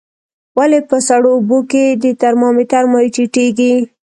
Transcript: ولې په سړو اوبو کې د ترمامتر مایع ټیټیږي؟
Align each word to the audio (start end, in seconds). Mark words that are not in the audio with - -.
ولې 0.57 0.79
په 0.89 0.97
سړو 1.07 1.29
اوبو 1.35 1.59
کې 1.71 1.83
د 2.01 2.03
ترمامتر 2.21 2.83
مایع 2.91 3.09
ټیټیږي؟ 3.15 3.73